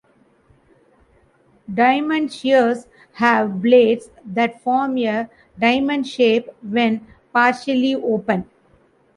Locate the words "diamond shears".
1.71-2.87